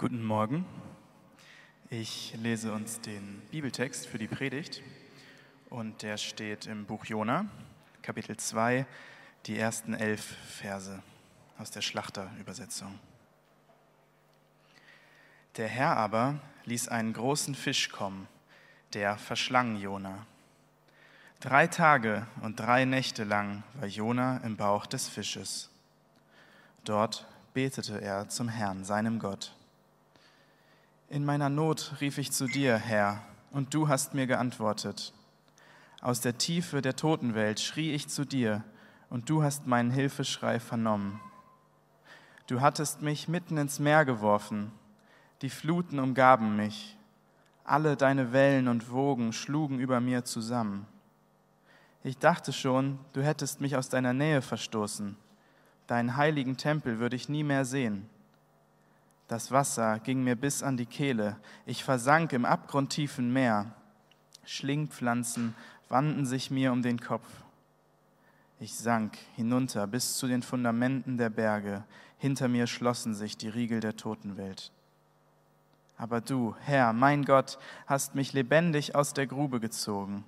[0.00, 0.64] Guten Morgen.
[1.90, 4.80] Ich lese uns den Bibeltext für die Predigt
[5.68, 7.44] und der steht im Buch Jona,
[8.00, 8.86] Kapitel 2,
[9.44, 11.02] die ersten elf Verse
[11.58, 12.98] aus der Schlachterübersetzung.
[15.58, 18.26] Der Herr aber ließ einen großen Fisch kommen,
[18.94, 20.24] der verschlang Jona.
[21.40, 25.68] Drei Tage und drei Nächte lang war Jona im Bauch des Fisches.
[26.84, 29.54] Dort betete er zum Herrn, seinem Gott.
[31.12, 33.20] In meiner Not rief ich zu dir, Herr,
[33.50, 35.12] und du hast mir geantwortet.
[36.00, 38.62] Aus der Tiefe der Totenwelt schrie ich zu dir,
[39.08, 41.20] und du hast meinen Hilfeschrei vernommen.
[42.46, 44.70] Du hattest mich mitten ins Meer geworfen,
[45.42, 46.96] die Fluten umgaben mich,
[47.64, 50.86] alle deine Wellen und Wogen schlugen über mir zusammen.
[52.04, 55.16] Ich dachte schon, du hättest mich aus deiner Nähe verstoßen,
[55.88, 58.08] deinen heiligen Tempel würde ich nie mehr sehen.
[59.30, 61.36] Das Wasser ging mir bis an die Kehle.
[61.64, 63.70] Ich versank im abgrundtiefen Meer.
[64.44, 65.54] Schlingpflanzen
[65.88, 67.28] wanden sich mir um den Kopf.
[68.58, 71.84] Ich sank hinunter bis zu den Fundamenten der Berge.
[72.18, 74.72] Hinter mir schlossen sich die Riegel der Totenwelt.
[75.96, 80.24] Aber du, Herr, mein Gott, hast mich lebendig aus der Grube gezogen.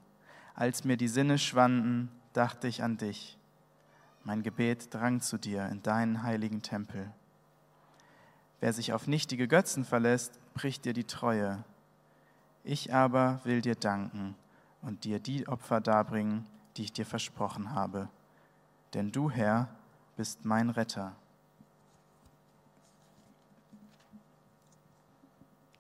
[0.55, 3.37] Als mir die Sinne schwanden, dachte ich an dich.
[4.23, 7.13] Mein Gebet drang zu dir in deinen heiligen Tempel.
[8.63, 11.65] Wer sich auf nichtige Götzen verlässt, bricht dir die Treue.
[12.63, 14.37] Ich aber will dir danken
[14.83, 16.47] und dir die Opfer darbringen,
[16.77, 18.09] die ich dir versprochen habe.
[18.95, 19.69] Denn du, Herr,
[20.17, 21.17] bist mein Retter.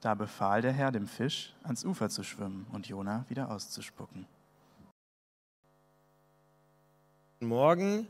[0.00, 4.26] Da befahl der Herr dem Fisch, ans Ufer zu schwimmen und Jona wieder auszuspucken.
[7.38, 8.08] Guten Morgen.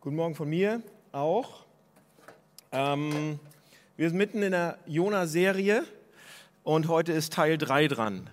[0.00, 1.64] Guten Morgen von mir auch.
[2.72, 3.38] Ähm,
[3.98, 5.82] wir sind mitten in der Jona-Serie
[6.62, 8.30] und heute ist Teil 3 dran.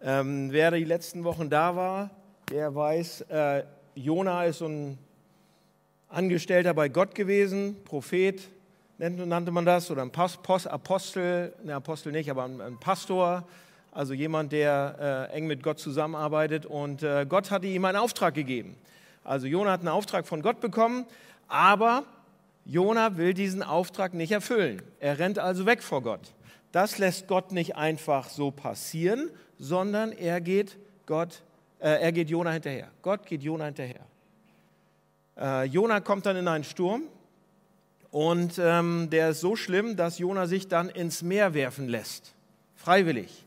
[0.00, 2.08] Ähm, wer die letzten Wochen da war,
[2.50, 4.96] der weiß, äh, Jona ist so ein
[6.08, 8.40] Angestellter bei Gott gewesen, Prophet
[8.96, 13.46] nannte man das, oder ein Apostel, ne Apostel nicht, aber ein, Pastor,
[13.92, 16.64] also jemand, der äh, eng mit Gott zusammenarbeitet.
[16.64, 18.74] Und äh, Gott hatte ihm einen Auftrag gegeben.
[19.22, 21.04] Also Jona hat einen Auftrag von Gott bekommen,
[21.46, 22.04] aber
[22.68, 24.82] Jona will diesen Auftrag nicht erfüllen.
[25.00, 26.34] Er rennt also weg vor Gott.
[26.70, 30.76] Das lässt Gott nicht einfach so passieren, sondern er geht
[31.06, 31.42] Gott,
[31.78, 32.88] äh, er geht Jona hinterher.
[33.00, 34.06] Gott geht Jona hinterher.
[35.38, 37.04] Äh, Jona kommt dann in einen Sturm
[38.10, 42.34] und ähm, der ist so schlimm, dass Jona sich dann ins Meer werfen lässt,
[42.76, 43.46] freiwillig.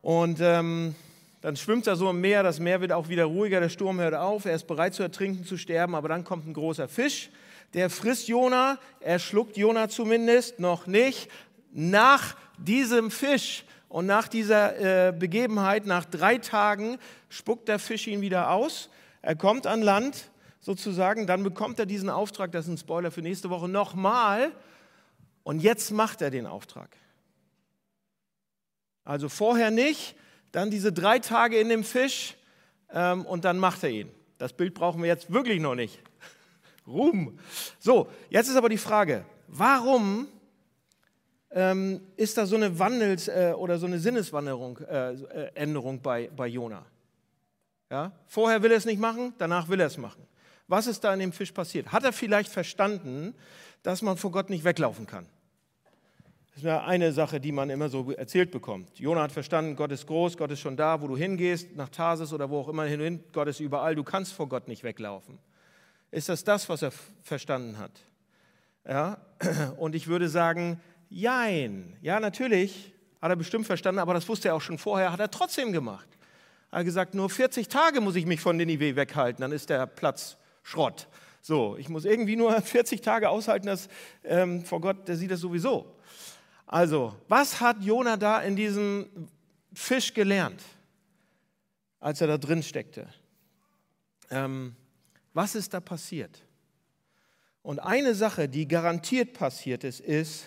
[0.00, 0.94] Und ähm,
[1.40, 4.14] dann schwimmt er so im Meer, das Meer wird auch wieder ruhiger, der Sturm hört
[4.14, 7.30] auf, er ist bereit zu ertrinken, zu sterben, aber dann kommt ein großer Fisch,
[7.74, 11.30] der frisst Jona, er schluckt Jona zumindest noch nicht.
[11.72, 16.98] Nach diesem Fisch und nach dieser äh, Begebenheit, nach drei Tagen,
[17.28, 18.88] spuckt der Fisch ihn wieder aus.
[19.22, 20.30] Er kommt an Land
[20.60, 24.52] sozusagen, dann bekommt er diesen Auftrag, das ist ein Spoiler für nächste Woche, nochmal.
[25.42, 26.96] Und jetzt macht er den Auftrag.
[29.04, 30.16] Also vorher nicht,
[30.52, 32.36] dann diese drei Tage in dem Fisch
[32.92, 34.10] ähm, und dann macht er ihn.
[34.36, 36.00] Das Bild brauchen wir jetzt wirklich noch nicht.
[36.88, 37.38] Ruhm.
[37.78, 40.26] So, jetzt ist aber die Frage, warum
[41.50, 46.30] ähm, ist da so eine Wandels- äh, oder so eine Sinneswanderung, äh, äh, Änderung bei,
[46.34, 46.84] bei Jona?
[47.90, 48.12] Ja?
[48.26, 50.22] Vorher will er es nicht machen, danach will er es machen.
[50.66, 51.92] Was ist da in dem Fisch passiert?
[51.92, 53.34] Hat er vielleicht verstanden,
[53.82, 55.26] dass man vor Gott nicht weglaufen kann?
[56.54, 58.98] Das ist eine Sache, die man immer so erzählt bekommt.
[58.98, 62.32] Jona hat verstanden, Gott ist groß, Gott ist schon da, wo du hingehst, nach Tarsis
[62.32, 65.38] oder wo auch immer hin, Gott ist überall, du kannst vor Gott nicht weglaufen.
[66.10, 66.92] Ist das das, was er
[67.22, 67.92] verstanden hat?
[68.86, 69.18] Ja?
[69.76, 70.80] Und ich würde sagen,
[71.10, 71.96] jein.
[72.00, 75.30] Ja, natürlich hat er bestimmt verstanden, aber das wusste er auch schon vorher, hat er
[75.30, 76.08] trotzdem gemacht.
[76.70, 79.86] Er hat gesagt, nur 40 Tage muss ich mich von Ninive weghalten, dann ist der
[79.86, 81.08] Platz Schrott.
[81.40, 83.88] So, ich muss irgendwie nur 40 Tage aushalten, dass
[84.24, 85.94] ähm, vor Gott, der sieht das sowieso.
[86.66, 89.28] Also, was hat Jona da in diesem
[89.72, 90.62] Fisch gelernt,
[92.00, 93.08] als er da drin steckte?
[94.30, 94.76] Ähm,
[95.34, 96.42] was ist da passiert?
[97.62, 100.44] Und eine Sache, die garantiert passiert ist, ist,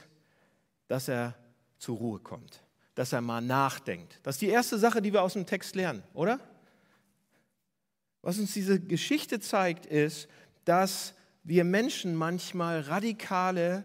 [0.88, 1.36] dass er
[1.78, 2.62] zur Ruhe kommt,
[2.96, 4.20] dass er mal nachdenkt.
[4.24, 6.40] Das ist die erste Sache, die wir aus dem Text lernen, oder?
[8.22, 10.28] Was uns diese Geschichte zeigt, ist,
[10.66, 11.14] dass
[11.44, 13.84] wir Menschen manchmal radikale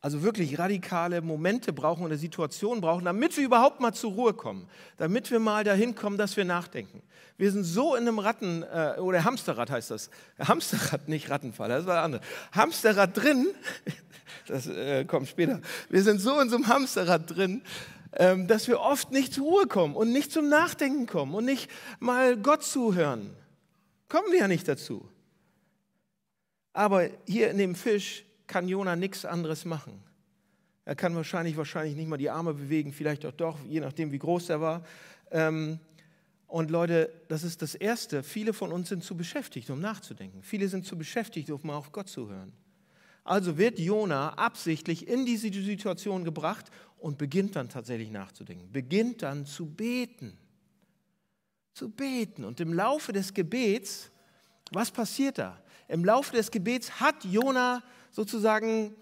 [0.00, 4.68] also wirklich radikale Momente brauchen oder Situationen brauchen, damit wir überhaupt mal zur Ruhe kommen,
[4.96, 7.02] damit wir mal dahin kommen, dass wir nachdenken.
[7.36, 10.10] Wir sind so in einem Ratten- äh, oder Hamsterrad heißt das.
[10.38, 12.22] Hamsterrad, nicht Rattenfall, das war andere.
[12.52, 13.48] Hamsterrad drin.
[14.46, 15.60] das äh, kommt später.
[15.88, 17.62] Wir sind so in so einem Hamsterrad drin,
[18.12, 21.70] ähm, dass wir oft nicht zur Ruhe kommen und nicht zum Nachdenken kommen und nicht
[21.98, 23.30] mal Gott zuhören.
[24.08, 25.08] Kommen wir ja nicht dazu.
[26.72, 30.02] Aber hier in dem Fisch kann Jona nichts anderes machen.
[30.84, 34.18] Er kann wahrscheinlich, wahrscheinlich nicht mal die Arme bewegen, vielleicht auch doch, je nachdem, wie
[34.18, 34.82] groß er war.
[35.30, 35.78] Ähm,
[36.46, 38.22] und Leute, das ist das Erste.
[38.22, 40.42] Viele von uns sind zu beschäftigt, um nachzudenken.
[40.42, 42.54] Viele sind zu beschäftigt, um mal auf Gott zu hören.
[43.22, 48.72] Also wird Jona absichtlich in diese Situation gebracht und beginnt dann tatsächlich nachzudenken.
[48.72, 50.38] Beginnt dann zu beten.
[51.74, 52.44] Zu beten.
[52.46, 54.10] Und im Laufe des Gebets,
[54.72, 55.62] was passiert da?
[55.86, 58.94] Im Laufe des Gebets hat Jona sozusagen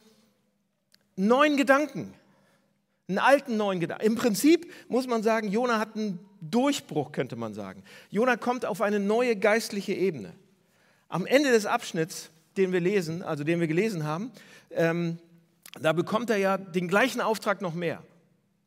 [1.17, 2.15] neuen Gedanken.
[3.09, 4.05] Einen alten neuen Gedanken.
[4.05, 7.83] Im Prinzip muss man sagen, Jona hat einen Durchbruch, könnte man sagen.
[8.11, 10.33] Jona kommt auf eine neue geistliche Ebene.
[11.09, 14.33] Am Ende des Abschnitts, den wir lesen, also den wir gelesen haben,
[14.71, 15.19] ähm,
[15.81, 18.03] da bekommt er ja den gleichen Auftrag noch mehr.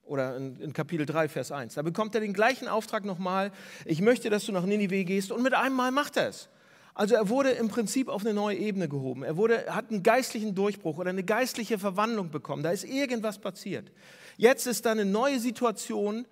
[0.05, 1.75] Oder in, in, Kapitel 3, Vers 1.
[1.75, 3.51] Da bekommt er den gleichen Auftrag nochmal.
[3.85, 5.31] Ich möchte, dass du nach Ninive gehst.
[5.31, 6.49] Und mit einem Mal macht er es.
[6.99, 9.23] Also er wurde im Prinzip auf eine neue Ebene gehoben.
[9.23, 12.61] Er wurde, hat einen geistlichen Durchbruch oder eine geistliche Verwandlung bekommen.
[12.61, 13.89] Da ist irgendwas passiert.
[14.35, 16.25] Jetzt ist da eine neue Situation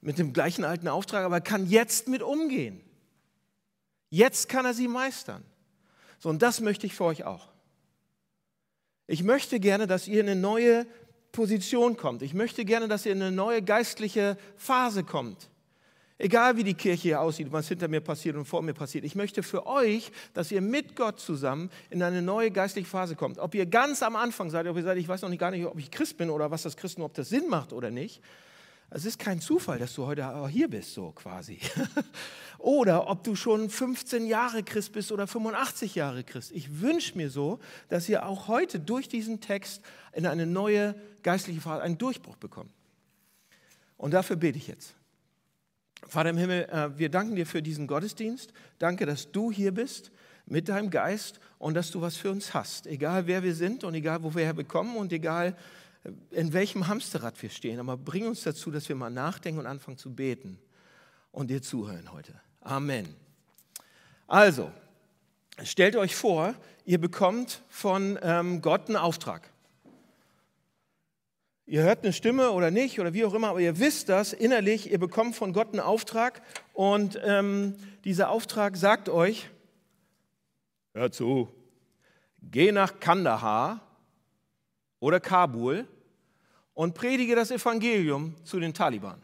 [0.00, 2.80] mit dem gleichen alten Auftrag, aber er kann jetzt mit umgehen.
[4.08, 5.44] Jetzt kann er sie meistern.
[6.18, 7.48] So, und das möchte ich für euch auch.
[9.06, 10.86] Ich möchte gerne, dass ihr in eine neue
[11.32, 12.22] Position kommt.
[12.22, 15.50] Ich möchte gerne, dass ihr in eine neue geistliche Phase kommt.
[16.18, 19.04] Egal wie die Kirche hier aussieht, was hinter mir passiert und vor mir passiert.
[19.04, 23.38] Ich möchte für euch, dass ihr mit Gott zusammen in eine neue geistliche Phase kommt.
[23.38, 25.66] Ob ihr ganz am Anfang seid, ob ihr seid, ich weiß noch nicht gar nicht,
[25.66, 28.22] ob ich Christ bin oder was das Christen, ob das Sinn macht oder nicht.
[28.88, 31.58] Es ist kein Zufall, dass du heute hier bist, so quasi.
[32.58, 36.52] oder ob du schon 15 Jahre Christ bist oder 85 Jahre Christ.
[36.52, 37.58] Ich wünsche mir so,
[37.88, 42.70] dass ihr auch heute durch diesen Text in eine neue geistliche Phase, einen Durchbruch bekommt.
[43.98, 44.94] Und dafür bete ich jetzt.
[46.06, 48.52] Vater im Himmel, äh, wir danken dir für diesen Gottesdienst.
[48.78, 50.10] Danke, dass du hier bist
[50.46, 52.86] mit deinem Geist und dass du was für uns hast.
[52.86, 55.56] Egal wer wir sind und egal wo wir herbekommen und egal
[56.04, 57.80] äh, in welchem Hamsterrad wir stehen.
[57.80, 60.58] Aber bring uns dazu, dass wir mal nachdenken und anfangen zu beten
[61.32, 62.32] und dir zuhören heute.
[62.60, 63.08] Amen.
[64.26, 64.70] Also,
[65.62, 66.54] stellt euch vor,
[66.84, 69.50] ihr bekommt von ähm, Gott einen Auftrag.
[71.68, 74.92] Ihr hört eine Stimme oder nicht oder wie auch immer, aber ihr wisst das innerlich,
[74.92, 76.40] ihr bekommt von Gott einen Auftrag
[76.72, 77.74] und ähm,
[78.04, 79.50] dieser Auftrag sagt euch,
[80.94, 81.48] hört zu,
[82.40, 83.80] geh nach Kandahar
[85.00, 85.88] oder Kabul
[86.72, 89.20] und predige das Evangelium zu den Taliban.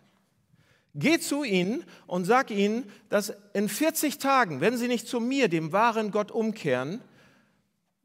[0.96, 5.46] Geh zu ihnen und sag ihnen, dass in 40 Tagen, wenn sie nicht zu mir,
[5.48, 7.02] dem wahren Gott, umkehren,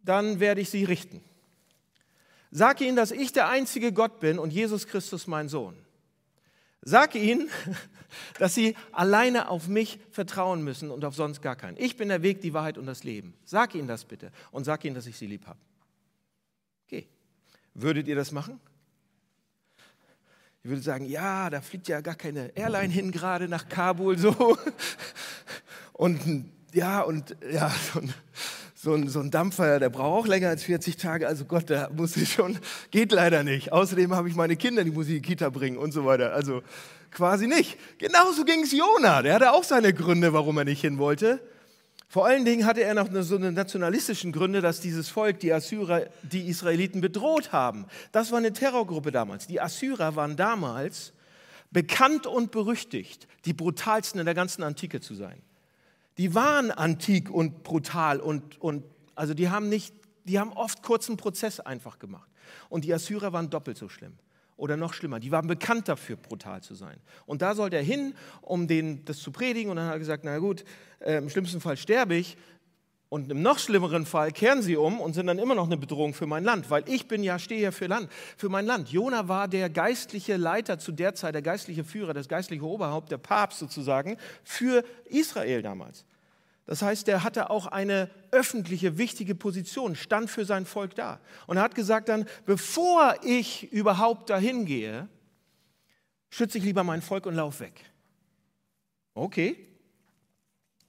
[0.04, 1.27] dann werde ich sie richten.
[2.52, 5.76] Sag ihnen, dass ich der einzige Gott bin und Jesus Christus mein Sohn.
[6.82, 7.50] Sag ihnen,
[8.40, 11.78] dass sie alleine auf mich vertrauen müssen und auf sonst gar keinen.
[11.78, 13.34] Ich bin der Weg, die Wahrheit und das Leben.
[13.44, 15.60] Sag ihnen das bitte und sag ihnen, dass ich sie lieb habe.
[16.86, 17.08] Okay.
[17.74, 18.60] Würdet ihr das machen?
[20.64, 24.58] Ich würde sagen, ja, da fliegt ja gar keine Airline hin gerade nach Kabul so.
[25.94, 26.20] Und
[26.74, 28.14] ja, und ja, ein,
[28.88, 31.28] so ein, so ein Dampfer, der braucht auch länger als 40 Tage.
[31.28, 32.57] Also Gott, da muss ich schon,
[32.92, 33.73] geht leider nicht.
[33.73, 36.31] Außerdem habe ich meine Kinder, die muss ich in die Kita bringen und so weiter.
[36.33, 36.62] Also
[37.12, 37.78] quasi nicht.
[37.97, 39.21] Genauso ging es Jona.
[39.23, 41.42] Der hatte auch seine Gründe, warum er nicht hin wollte.
[42.07, 46.06] Vor allen Dingen hatte er noch so eine nationalistischen Gründe, dass dieses Volk, die Assyrer,
[46.23, 47.88] die Israeliten bedroht haben.
[48.14, 49.47] Das war eine Terrorgruppe damals.
[49.47, 51.12] Die Assyrer waren damals
[51.71, 55.42] bekannt und berüchtigt, die brutalsten in der ganzen Antike zu sein
[56.18, 58.83] die waren antik und brutal und, und
[59.16, 59.94] also die haben nicht,
[60.26, 62.30] die haben oft kurzen Prozess einfach gemacht.
[62.69, 64.14] Und die Assyrer waren doppelt so schlimm.
[64.56, 66.97] Oder noch schlimmer, die waren bekannt dafür, brutal zu sein.
[67.28, 69.69] Und da sollte er hin, um denen das zu predigen.
[69.69, 70.64] Und dann hat er gesagt, na gut,
[71.00, 72.38] äh, im schlimmsten Fall sterbe ich.
[73.09, 76.14] Und im noch schlimmeren Fall kehren sie um und sind dann immer noch eine Bedrohung
[76.14, 78.90] für mein Land, weil ich bin ja, stehe ja für, Land, für mein Land.
[78.90, 83.18] Jona war der geistliche Leiter zu der Zeit, der geistliche Führer, das geistliche Oberhaupt, der
[83.18, 86.04] Papst sozusagen, für Israel damals.
[86.68, 91.19] Das heißt, er hatte auch eine öffentliche, wichtige Position, stand für sein Volk da.
[91.47, 95.07] Und er hat gesagt dann, bevor ich überhaupt dahin gehe,
[96.30, 97.86] schütze ich lieber mein Volk und laufe weg.
[99.14, 99.56] Okay.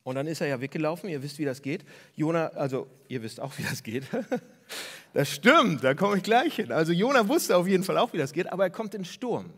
[0.02, 1.84] Und dann ist er ja weggelaufen, ihr wisst, wie das geht.
[2.16, 4.04] Jona, also ihr wisst auch, wie das geht.
[5.14, 6.70] Das stimmt, da komme ich gleich hin.
[6.70, 9.50] Also Jona wusste auf jeden Fall auch, wie das geht, aber er kommt in Sturm.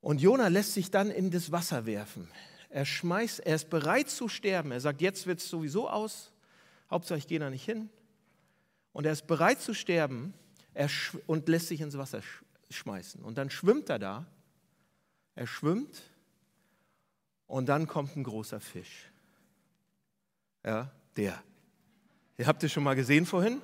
[0.00, 2.30] Und Jona lässt sich dann in das Wasser werfen.
[2.72, 4.72] Er schmeißt, er ist bereit zu sterben.
[4.72, 6.32] Er sagt, jetzt wird es sowieso aus.
[6.90, 7.90] Hauptsache, ich gehe da nicht hin.
[8.92, 10.34] und er ist bereit zu sterben
[10.74, 10.88] er
[11.26, 12.22] und lässt sich ins Wasser
[12.70, 13.22] schmeißen.
[13.22, 14.26] Und dann schwimmt er da,
[15.34, 16.00] er schwimmt
[17.46, 19.10] und dann kommt ein großer Fisch.
[20.64, 21.42] Ja, der.
[22.38, 23.60] Ihr habt es schon mal gesehen vorhin?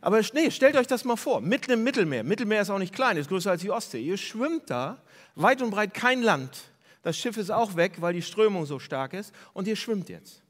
[0.00, 2.24] Aber nee, stellt euch das mal vor, mitten im Mittelmeer.
[2.24, 4.02] Mittelmeer ist auch nicht klein, ist größer als die Ostsee.
[4.02, 5.02] Ihr schwimmt da,
[5.34, 6.73] weit und breit kein Land.
[7.04, 9.34] Das Schiff ist auch weg, weil die Strömung so stark ist.
[9.52, 10.42] Und ihr schwimmt jetzt.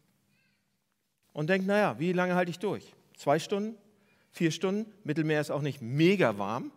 [1.32, 2.94] Und denkt, naja, wie lange halte ich durch?
[3.16, 3.76] Zwei Stunden?
[4.30, 4.90] Vier Stunden?
[5.02, 6.70] Mittelmeer ist auch nicht mega warm,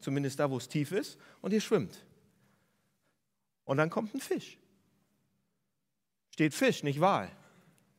[0.00, 1.18] zumindest da, wo es tief ist.
[1.42, 2.06] Und ihr schwimmt.
[3.66, 4.56] Und dann kommt ein Fisch.
[6.30, 7.30] Steht Fisch, nicht Wal.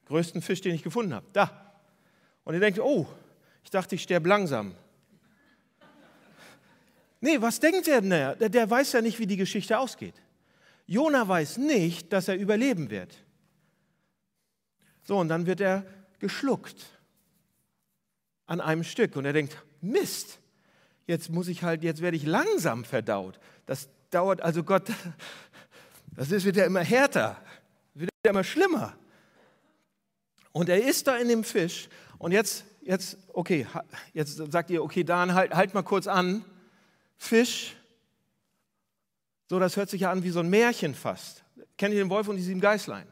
[0.05, 1.27] Größten Fisch, den ich gefunden habe.
[1.31, 1.75] Da.
[2.43, 3.05] Und ihr denkt, oh,
[3.63, 4.73] ich dachte, ich sterbe langsam.
[7.21, 8.09] Nee, was denkt er denn?
[8.09, 10.15] Der, der weiß ja nicht, wie die Geschichte ausgeht.
[10.89, 13.15] Jona weiß nicht, dass er überleben wird.
[15.03, 15.85] So, und dann wird er
[16.17, 16.83] geschluckt
[18.47, 19.15] an einem Stück.
[19.15, 20.39] Und er denkt, Mist,
[21.05, 23.39] jetzt muss ich halt, jetzt werde ich langsam verdaut.
[23.67, 24.91] Das dauert, also Gott,
[26.15, 27.39] das wird ja immer härter,
[27.93, 28.97] wird ja immer schlimmer.
[30.51, 33.67] Und er ist da in dem Fisch und jetzt jetzt, okay,
[34.13, 36.43] jetzt sagt ihr, okay, Dan, halt, halt mal kurz an.
[37.17, 37.75] Fisch,
[39.49, 41.43] so, das hört sich ja an wie so ein Märchen fast.
[41.75, 43.07] Kennt ihr den Wolf und die sieben Geißlein?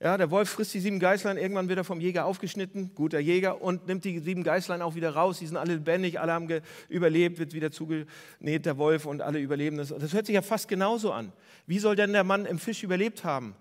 [0.00, 3.62] Ja, der Wolf frisst die sieben Geißlein, irgendwann wird er vom Jäger aufgeschnitten, guter Jäger,
[3.62, 5.38] und nimmt die sieben Geißlein auch wieder raus.
[5.38, 6.48] Die sind alle lebendig, alle haben
[6.88, 9.76] überlebt, wird wieder zugenäht, der Wolf, und alle überleben.
[9.76, 11.32] Das, das hört sich ja fast genauso an.
[11.68, 13.54] Wie soll denn der Mann im Fisch überlebt haben?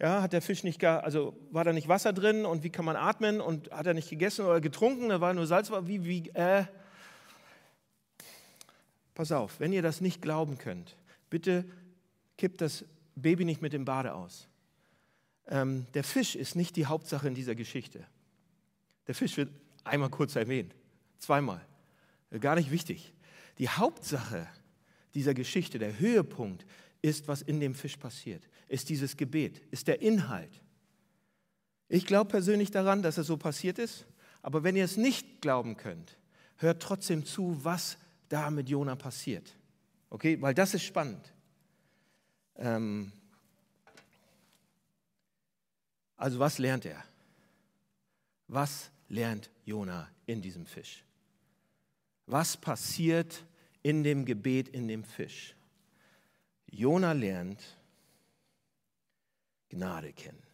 [0.00, 2.84] Ja, hat der Fisch nicht gar, also war da nicht Wasser drin und wie kann
[2.84, 6.30] man atmen und hat er nicht gegessen oder getrunken, da war nur Salz, wie, wie,
[6.30, 6.64] äh.
[9.14, 10.96] Pass auf, wenn ihr das nicht glauben könnt,
[11.34, 11.64] bitte
[12.38, 12.84] kippt das
[13.16, 14.46] Baby nicht mit dem Bade aus.
[15.48, 18.06] Ähm, der Fisch ist nicht die Hauptsache in dieser Geschichte.
[19.08, 19.50] Der Fisch wird
[19.82, 20.76] einmal kurz erwähnt,
[21.18, 21.60] zweimal.
[22.38, 23.12] Gar nicht wichtig.
[23.58, 24.46] Die Hauptsache
[25.16, 26.66] dieser Geschichte, der Höhepunkt,
[27.02, 30.62] ist, was in dem Fisch passiert, ist dieses Gebet, ist der Inhalt.
[31.88, 34.06] Ich glaube persönlich daran, dass es so passiert ist,
[34.40, 36.16] aber wenn ihr es nicht glauben könnt,
[36.58, 37.98] hört trotzdem zu, was
[38.28, 39.56] da mit Jona passiert.
[40.14, 41.32] Okay, weil das ist spannend.
[42.54, 43.10] Ähm
[46.16, 47.02] also was lernt er?
[48.46, 51.02] Was lernt Jona in diesem Fisch?
[52.26, 53.44] Was passiert
[53.82, 55.56] in dem Gebet in dem Fisch?
[56.70, 57.76] Jona lernt
[59.68, 60.44] Gnade kennen.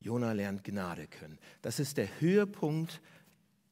[0.00, 1.38] Jona lernt Gnade kennen.
[1.62, 3.00] Das ist der Höhepunkt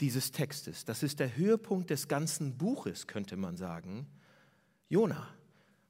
[0.00, 0.85] dieses Textes.
[0.85, 4.07] Das ist der Höhepunkt des ganzen Buches, könnte man sagen.
[4.88, 5.29] Jona.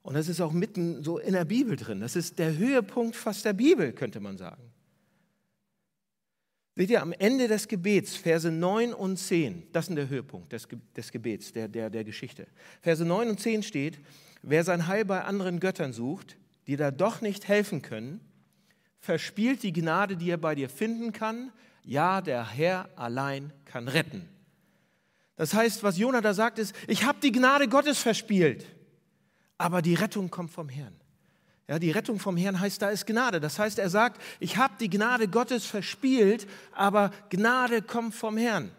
[0.03, 2.01] Und das ist auch mitten so in der Bibel drin.
[2.01, 4.63] Das ist der Höhepunkt fast der Bibel, könnte man sagen.
[6.77, 10.69] Seht ihr, am Ende des Gebets, Verse 9 und 10, das ist der Höhepunkt des,
[10.95, 12.47] des Gebets, der, der, der Geschichte.
[12.83, 13.99] Verse 9 und 10 steht,
[14.43, 16.37] wer sein Heil bei anderen Göttern sucht,
[16.67, 18.21] die da doch nicht helfen können,
[19.01, 21.51] verspielt die Gnade, die er bei dir finden kann.
[21.87, 24.28] Ja, der Herr allein kann retten.
[25.37, 28.66] Das heißt, was Jonah da sagt, ist, ich habe die Gnade Gottes verspielt,
[29.57, 30.97] aber die Rettung kommt vom Herrn.
[31.69, 33.40] Ja, die Rettung vom Herrn heißt, da ist Gnade.
[33.40, 38.73] Das heißt, er sagt, ich habe die Gnade Gottes verspielt, aber Gnade kommt vom Herrn.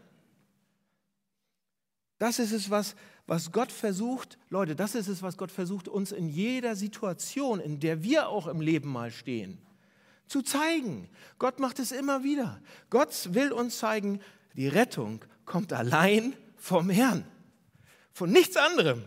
[2.17, 2.95] Das ist es, was,
[3.25, 7.79] was Gott versucht, Leute, das ist es, was Gott versucht, uns in jeder Situation, in
[7.79, 9.59] der wir auch im Leben mal stehen,
[10.27, 11.10] zu zeigen.
[11.39, 12.62] Gott macht es immer wieder.
[12.89, 14.22] Gott will uns zeigen,
[14.55, 17.25] die Rettung kommt allein vom Herrn,
[18.12, 19.03] von nichts anderem.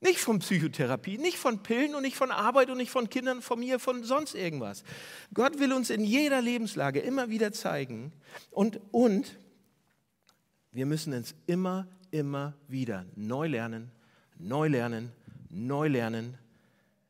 [0.00, 3.58] Nicht von Psychotherapie, nicht von Pillen und nicht von Arbeit und nicht von Kindern, von
[3.58, 4.84] mir, von sonst irgendwas.
[5.32, 8.12] Gott will uns in jeder Lebenslage immer wieder zeigen
[8.50, 9.38] und, und
[10.72, 13.92] wir müssen es immer, immer wieder neu lernen,
[14.38, 15.10] neu lernen,
[15.48, 16.36] neu lernen.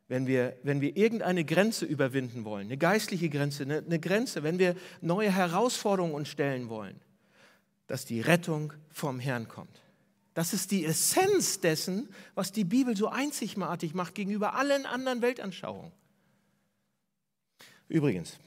[0.07, 4.59] Wenn wir, wenn wir irgendeine Grenze überwinden wollen, eine geistliche Grenze, eine, eine Grenze, wenn
[4.59, 6.99] wir neue Herausforderungen uns stellen wollen,
[7.87, 9.81] dass die Rettung vom Herrn kommt.
[10.35, 15.91] Das ist die Essenz dessen, was die Bibel so einzigartig macht gegenüber allen anderen Weltanschauungen.
[17.87, 18.37] Übrigens,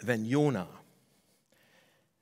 [0.00, 0.68] wenn Jona,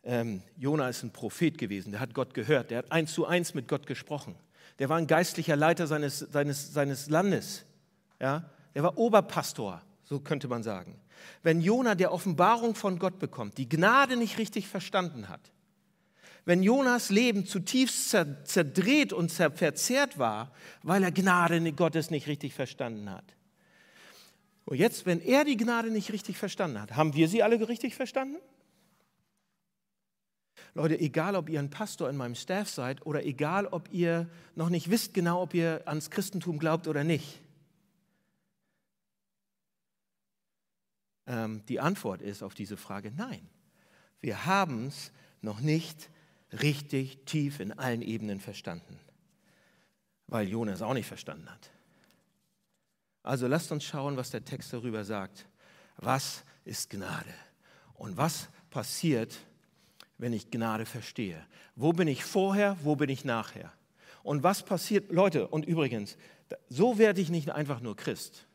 [0.03, 3.55] ähm, Jona ist ein Prophet gewesen, der hat Gott gehört, der hat eins zu eins
[3.55, 4.35] mit Gott gesprochen.
[4.79, 7.65] Der war ein geistlicher Leiter seines, seines, seines Landes.
[8.23, 8.49] Ja?
[8.75, 10.99] Der war Oberpastor, so könnte man sagen.
[11.43, 15.53] Wenn Jona der Offenbarung von Gott bekommt, die Gnade nicht richtig verstanden hat,
[16.45, 18.11] wenn Jonas Leben zutiefst
[18.45, 20.53] zerdreht und verzerrt war,
[20.83, 23.37] weil er Gnade Gottes nicht richtig verstanden hat.
[24.65, 27.95] Und jetzt, wenn er die Gnade nicht richtig verstanden hat, haben wir sie alle richtig
[27.95, 28.39] verstanden?
[30.75, 34.71] Leute, egal ob ihr ein Pastor in meinem Staff seid oder egal ob ihr noch
[34.71, 37.42] nicht wisst genau, ob ihr ans Christentum glaubt oder nicht,
[41.27, 43.49] ähm, die Antwort ist auf diese Frage nein.
[44.21, 46.11] Wir haben es noch nicht
[46.53, 48.99] richtig tief in allen Ebenen verstanden,
[50.27, 51.71] weil Jonas auch nicht verstanden hat.
[53.23, 55.47] Also lasst uns schauen, was der Text darüber sagt.
[55.97, 57.35] Was ist Gnade?
[57.95, 59.39] Und was passiert,
[60.19, 61.47] wenn ich Gnade verstehe?
[61.77, 63.73] Wo bin ich vorher, wo bin ich nachher?
[64.23, 66.17] Und was passiert, Leute, und übrigens,
[66.69, 68.47] so werde ich nicht einfach nur Christ.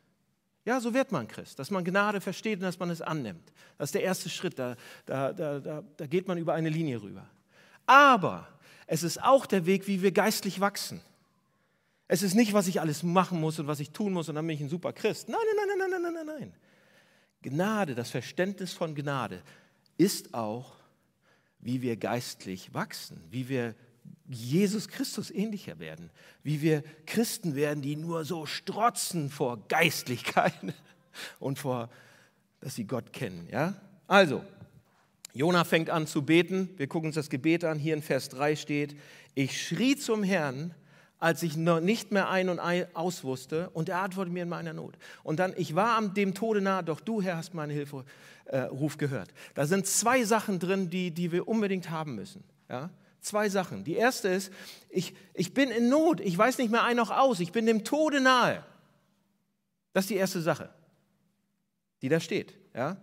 [0.68, 3.54] Ja, so wird man Christ, dass man Gnade versteht und dass man es annimmt.
[3.78, 7.26] Das ist der erste Schritt, da, da, da, da geht man über eine Linie rüber.
[7.86, 8.50] Aber
[8.86, 11.00] es ist auch der Weg, wie wir geistlich wachsen.
[12.10, 14.46] Es ist nicht, was ich alles machen muss und was ich tun muss und dann
[14.46, 15.30] bin ich ein super Christ.
[15.30, 16.54] Nein, nein, nein, nein, nein, nein, nein.
[17.44, 19.42] Gnade, das Verständnis von Gnade
[19.98, 20.76] ist auch,
[21.60, 23.74] wie wir geistlich wachsen, wie wir
[24.30, 26.10] Jesus Christus ähnlicher werden,
[26.44, 30.54] wie wir Christen werden, die nur so strotzen vor Geistlichkeit
[31.40, 31.90] und vor,
[32.60, 33.48] dass sie Gott kennen.
[33.52, 33.76] Ja?
[34.08, 34.44] Also,
[35.34, 36.70] Jona fängt an zu beten.
[36.78, 37.80] Wir gucken uns das Gebet an.
[37.80, 38.98] Hier in Vers 3 steht:
[39.36, 40.74] Ich schrie zum Herrn
[41.20, 44.74] als ich noch nicht mehr ein und aus wusste und er antwortete mir in meiner
[44.74, 44.98] Not.
[45.24, 48.06] Und dann, ich war am dem Tode nahe, doch du, Herr, hast meinen Hilferuf
[48.94, 49.34] äh, gehört.
[49.56, 52.44] Da sind zwei Sachen drin, die, die wir unbedingt haben müssen.
[52.70, 52.90] Ja?
[53.28, 53.84] Zwei Sachen.
[53.84, 54.54] Die erste ist,
[54.90, 57.84] ich, ich bin in Not, ich weiß nicht mehr ein noch aus, ich bin dem
[57.84, 58.66] Tode nahe.
[59.92, 60.74] Das ist die erste Sache,
[62.02, 62.58] die da steht.
[62.74, 62.96] Ja?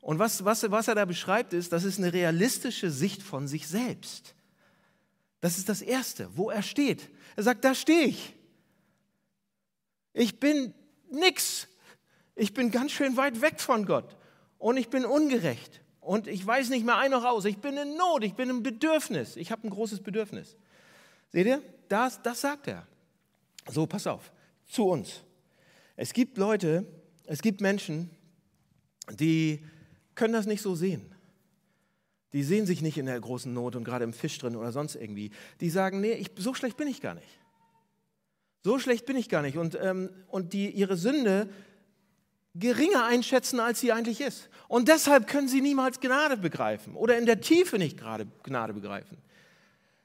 [0.00, 3.68] Und was, was, was er da beschreibt, ist, das ist eine realistische Sicht von sich
[3.68, 4.34] selbst.
[5.42, 7.10] Das ist das Erste, wo er steht.
[7.36, 8.34] Er sagt, da stehe ich.
[10.14, 10.72] Ich bin
[11.10, 11.68] nix.
[12.34, 14.16] Ich bin ganz schön weit weg von Gott.
[14.56, 15.82] Und ich bin ungerecht.
[16.04, 17.46] Und ich weiß nicht mehr ein noch aus.
[17.46, 18.24] Ich bin in Not.
[18.24, 19.36] Ich bin im Bedürfnis.
[19.36, 20.56] Ich habe ein großes Bedürfnis.
[21.32, 21.62] Seht ihr?
[21.88, 22.86] Das, das sagt er.
[23.70, 24.30] So, pass auf.
[24.66, 25.22] Zu uns.
[25.96, 26.84] Es gibt Leute,
[27.24, 28.10] es gibt Menschen,
[29.12, 29.64] die
[30.14, 31.14] können das nicht so sehen.
[32.34, 34.96] Die sehen sich nicht in der großen Not und gerade im Fisch drin oder sonst
[34.96, 35.30] irgendwie.
[35.60, 37.40] Die sagen, nee, ich, so schlecht bin ich gar nicht.
[38.62, 39.56] So schlecht bin ich gar nicht.
[39.56, 41.48] Und, ähm, und die ihre Sünde
[42.54, 44.48] geringer einschätzen, als sie eigentlich ist.
[44.68, 49.18] Und deshalb können sie niemals Gnade begreifen oder in der Tiefe nicht gerade Gnade begreifen.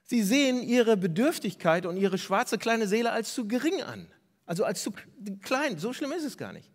[0.03, 4.07] Sie sehen ihre Bedürftigkeit und ihre schwarze kleine Seele als zu gering an.
[4.47, 4.91] Also als zu
[5.41, 5.77] klein.
[5.77, 6.71] So schlimm ist es gar nicht.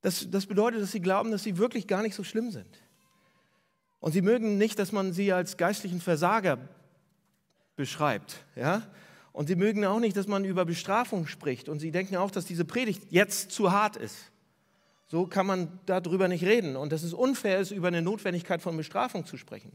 [0.00, 2.82] Das, das bedeutet, dass sie glauben, dass sie wirklich gar nicht so schlimm sind.
[3.98, 6.58] Und sie mögen nicht, dass man sie als geistlichen Versager
[7.76, 8.38] beschreibt.
[8.56, 8.82] Ja?
[9.32, 11.68] Und sie mögen auch nicht, dass man über Bestrafung spricht.
[11.68, 14.16] Und sie denken auch, dass diese Predigt jetzt zu hart ist.
[15.06, 16.76] So kann man darüber nicht reden.
[16.76, 19.72] Und dass es unfair ist, über eine Notwendigkeit von Bestrafung zu sprechen.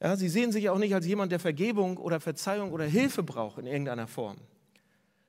[0.00, 3.58] Ja, sie sehen sich auch nicht als jemand, der Vergebung oder Verzeihung oder Hilfe braucht
[3.58, 4.36] in irgendeiner Form.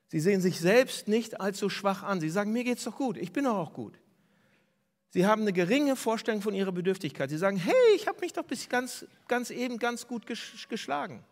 [0.08, 2.20] Sie sehen sich selbst nicht als so schwach an.
[2.20, 3.98] Sie sagen, mir geht's doch gut, ich bin doch auch gut.
[5.10, 7.30] Sie haben eine geringe Vorstellung von ihrer Bedürftigkeit.
[7.30, 11.24] Sie sagen, hey, ich habe mich doch bis ganz, ganz eben ganz gut geschlagen.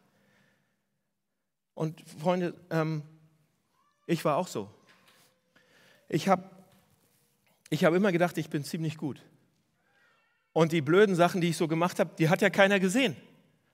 [1.74, 3.02] Und Freunde, ähm,
[4.06, 4.70] ich war auch so.
[6.08, 6.48] Ich habe
[7.70, 9.20] ich hab immer gedacht, ich bin ziemlich gut.
[10.52, 13.16] Und die blöden Sachen, die ich so gemacht habe, die hat ja keiner gesehen,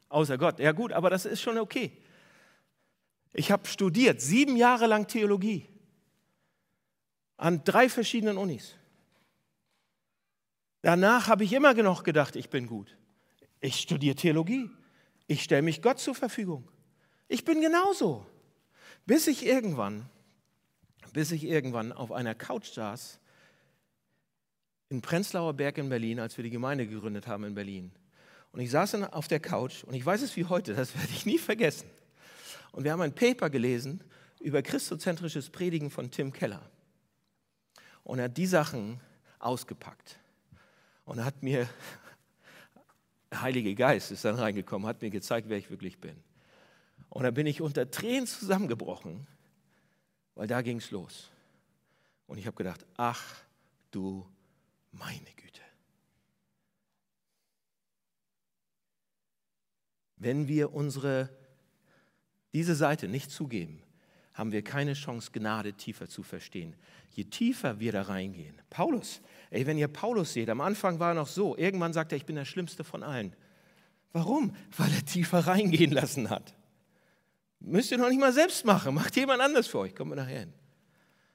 [0.09, 0.59] außer Gott.
[0.59, 1.93] Ja gut, aber das ist schon okay.
[3.33, 5.69] Ich habe studiert, sieben Jahre lang Theologie
[7.37, 8.75] an drei verschiedenen Unis.
[10.83, 12.97] Danach habe ich immer noch gedacht, ich bin gut.
[13.61, 14.71] Ich studiere Theologie.
[15.27, 16.69] Ich stelle mich Gott zur Verfügung.
[17.33, 18.27] Ich bin genauso.
[19.07, 20.11] Bis ich irgendwann,
[21.13, 23.21] bis ich irgendwann auf einer Couch saß
[24.89, 27.93] in Prenzlauer Berg in Berlin, als wir die Gemeinde gegründet haben in Berlin.
[28.51, 31.25] Und ich saß auf der Couch und ich weiß es wie heute, das werde ich
[31.25, 31.89] nie vergessen.
[32.73, 34.03] Und wir haben ein Paper gelesen
[34.41, 36.69] über christozentrisches Predigen von Tim Keller.
[38.03, 38.99] Und er hat die Sachen
[39.39, 40.19] ausgepackt
[41.05, 41.69] und hat mir,
[43.31, 46.21] der Heilige Geist ist dann reingekommen, hat mir gezeigt, wer ich wirklich bin.
[47.11, 49.27] Und da bin ich unter Tränen zusammengebrochen,
[50.37, 51.31] weil da ging es los.
[52.27, 53.43] Und ich habe gedacht, ach
[53.91, 54.27] du
[54.93, 55.61] meine Güte.
[60.17, 61.29] Wenn wir unsere,
[62.53, 63.83] diese Seite nicht zugeben,
[64.35, 66.77] haben wir keine Chance, Gnade tiefer zu verstehen.
[67.11, 68.55] Je tiefer wir da reingehen.
[68.71, 69.21] Paulus,
[69.51, 72.27] ey, wenn ihr Paulus seht, am Anfang war er noch so, irgendwann sagt er, ich
[72.27, 73.35] bin der Schlimmste von allen.
[74.13, 74.55] Warum?
[74.77, 76.55] Weil er tiefer reingehen lassen hat.
[77.61, 80.41] Müsst ihr noch nicht mal selbst machen, macht jemand anders für euch, kommen wir nachher
[80.41, 80.53] hin.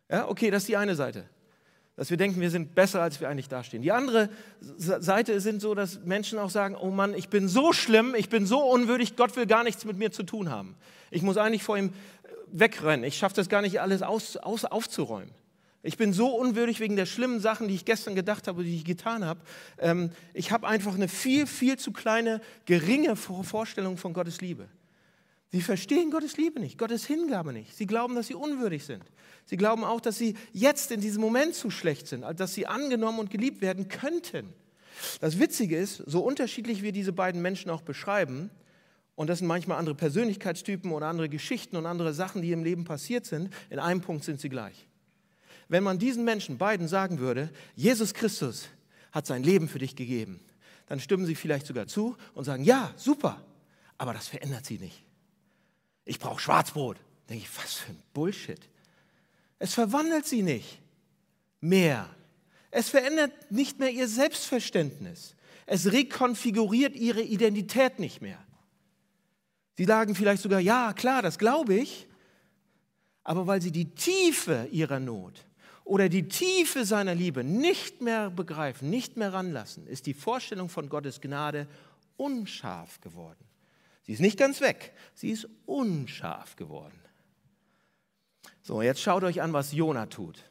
[0.09, 1.25] Ja, okay, das ist die eine Seite.
[1.95, 3.81] Dass wir denken, wir sind besser, als wir eigentlich dastehen.
[3.81, 8.15] Die andere Seite sind so, dass Menschen auch sagen, oh Mann, ich bin so schlimm,
[8.17, 10.75] ich bin so unwürdig, Gott will gar nichts mit mir zu tun haben.
[11.09, 11.93] Ich muss eigentlich vor ihm
[12.47, 13.05] wegrennen.
[13.05, 15.31] Ich schaffe das gar nicht alles aus, aus, aufzuräumen.
[15.83, 18.85] Ich bin so unwürdig wegen der schlimmen Sachen, die ich gestern gedacht habe, die ich
[18.85, 19.39] getan habe.
[19.77, 24.67] Ähm, ich habe einfach eine viel, viel zu kleine, geringe Vorstellung von Gottes Liebe.
[25.55, 27.77] Sie verstehen Gottes Liebe nicht, Gottes Hingabe nicht.
[27.77, 29.05] Sie glauben, dass sie unwürdig sind.
[29.45, 33.19] Sie glauben auch, dass sie jetzt in diesem Moment zu schlecht sind, dass sie angenommen
[33.19, 34.49] und geliebt werden könnten.
[35.21, 38.49] Das Witzige ist, so unterschiedlich wir diese beiden Menschen auch beschreiben,
[39.15, 42.83] und das sind manchmal andere Persönlichkeitstypen oder andere Geschichten und andere Sachen, die im Leben
[42.83, 44.89] passiert sind, in einem Punkt sind sie gleich.
[45.69, 48.67] Wenn man diesen Menschen beiden sagen würde, Jesus Christus
[49.13, 50.41] hat sein Leben für dich gegeben,
[50.87, 53.41] dann stimmen sie vielleicht sogar zu und sagen, ja, super,
[53.97, 55.05] aber das verändert sie nicht.
[56.05, 56.97] Ich brauche Schwarzbrot.
[57.29, 58.59] Denke ich, was für ein Bullshit.
[59.59, 60.79] Es verwandelt sie nicht
[61.59, 62.09] mehr.
[62.71, 65.35] Es verändert nicht mehr ihr Selbstverständnis.
[65.65, 68.37] Es rekonfiguriert ihre Identität nicht mehr.
[69.77, 72.07] Sie sagen vielleicht sogar, ja, klar, das glaube ich,
[73.23, 75.45] aber weil sie die Tiefe ihrer Not
[75.83, 80.89] oder die Tiefe seiner Liebe nicht mehr begreifen, nicht mehr ranlassen, ist die Vorstellung von
[80.89, 81.67] Gottes Gnade
[82.17, 83.44] unscharf geworden.
[84.05, 86.99] Sie ist nicht ganz weg, sie ist unscharf geworden.
[88.61, 90.43] So, jetzt schaut euch an, was Jona tut,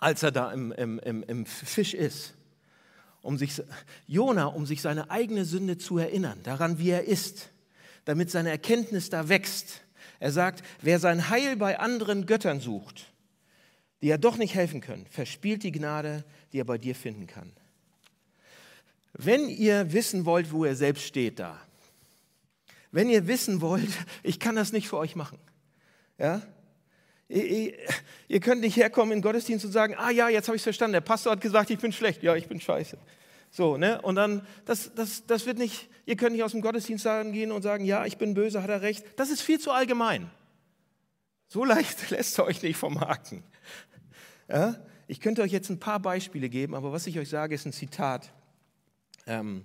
[0.00, 2.34] als er da im, im, im, im Fisch ist.
[3.20, 3.62] Um sich,
[4.06, 7.50] Jona, um sich seine eigene Sünde zu erinnern, daran, wie er ist,
[8.04, 9.80] damit seine Erkenntnis da wächst.
[10.20, 13.12] Er sagt, wer sein Heil bei anderen Göttern sucht,
[14.02, 17.52] die ja doch nicht helfen können, verspielt die Gnade, die er bei dir finden kann.
[19.14, 21.58] Wenn ihr wissen wollt, wo er selbst steht da,
[22.94, 23.90] wenn ihr wissen wollt,
[24.22, 25.38] ich kann das nicht für euch machen,
[26.18, 26.42] ja,
[27.26, 30.64] Ihr könnt nicht herkommen in den Gottesdienst und sagen, ah ja, jetzt habe ich es
[30.64, 32.98] verstanden, der Pastor hat gesagt, ich bin schlecht, ja, ich bin scheiße.
[33.50, 34.00] So, ne?
[34.02, 37.62] Und dann, das, das, das wird nicht, ihr könnt nicht aus dem Gottesdienst gehen und
[37.62, 39.04] sagen, ja, ich bin böse, hat er recht.
[39.16, 40.30] Das ist viel zu allgemein.
[41.48, 43.42] So leicht lässt er euch nicht vermarkten.
[44.48, 44.76] Ja?
[45.06, 47.72] Ich könnte euch jetzt ein paar Beispiele geben, aber was ich euch sage, ist ein
[47.72, 48.32] Zitat.
[49.26, 49.64] Ähm,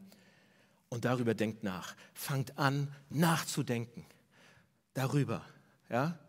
[0.90, 1.96] und darüber denkt nach.
[2.14, 4.06] Fangt an, nachzudenken.
[4.94, 5.46] Darüber.
[5.90, 6.20] Ja?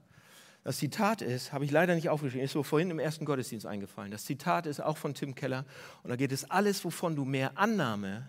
[0.62, 4.10] Das Zitat ist, habe ich leider nicht aufgeschrieben, ist so vorhin im ersten Gottesdienst eingefallen.
[4.10, 5.64] Das Zitat ist auch von Tim Keller.
[6.02, 8.28] Und da geht es alles, wovon du mehr Annahme,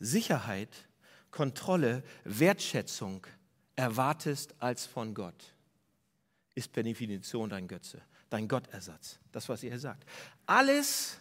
[0.00, 0.88] Sicherheit,
[1.30, 3.26] Kontrolle, Wertschätzung
[3.76, 5.54] erwartest als von Gott,
[6.54, 9.20] ist per Definition dein Götze, dein Gottersatz.
[9.30, 10.04] Das, was er sagt.
[10.44, 11.18] Alles,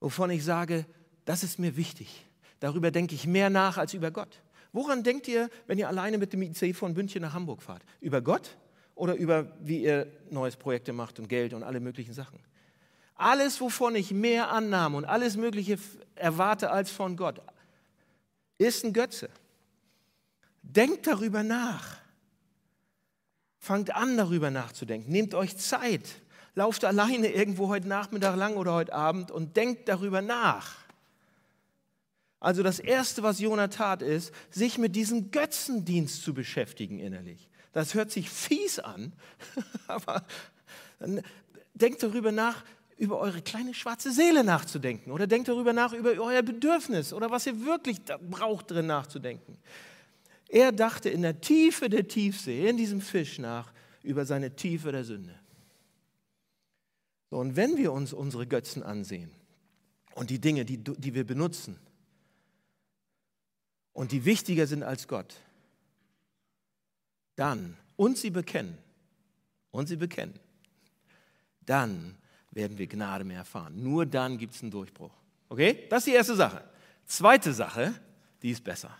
[0.00, 0.84] wovon ich sage,
[1.24, 2.25] das ist mir wichtig.
[2.60, 4.40] Darüber denke ich mehr nach als über Gott.
[4.72, 7.82] Woran denkt ihr, wenn ihr alleine mit dem IC von München nach Hamburg fahrt?
[8.00, 8.56] Über Gott
[8.94, 12.38] oder über, wie ihr neues Projekte macht und Geld und alle möglichen Sachen?
[13.14, 15.78] Alles, wovon ich mehr Annahme und alles Mögliche
[16.14, 17.40] erwarte als von Gott,
[18.58, 19.30] ist ein Götze.
[20.62, 21.96] Denkt darüber nach.
[23.58, 25.10] Fangt an, darüber nachzudenken.
[25.10, 26.20] Nehmt euch Zeit.
[26.54, 30.85] Lauft alleine irgendwo heute Nachmittag lang oder heute Abend und denkt darüber nach.
[32.46, 37.48] Also das Erste, was Jona tat, ist, sich mit diesem Götzendienst zu beschäftigen innerlich.
[37.72, 39.12] Das hört sich fies an,
[39.88, 40.24] aber
[41.74, 42.64] denkt darüber nach,
[42.98, 47.48] über eure kleine schwarze Seele nachzudenken oder denkt darüber nach, über euer Bedürfnis oder was
[47.48, 49.58] ihr wirklich braucht, drin nachzudenken.
[50.48, 53.72] Er dachte in der Tiefe der Tiefsee, in diesem Fisch nach,
[54.04, 55.34] über seine Tiefe der Sünde.
[57.32, 59.32] So, und wenn wir uns unsere Götzen ansehen
[60.14, 61.80] und die Dinge, die, die wir benutzen,
[63.96, 65.34] und die wichtiger sind als Gott,
[67.34, 68.76] dann, und sie bekennen,
[69.70, 70.38] und sie bekennen,
[71.64, 72.14] dann
[72.50, 73.82] werden wir Gnade mehr erfahren.
[73.82, 75.12] Nur dann gibt es einen Durchbruch.
[75.48, 75.86] Okay?
[75.88, 76.62] Das ist die erste Sache.
[77.06, 77.94] Zweite Sache,
[78.42, 78.94] die ist besser.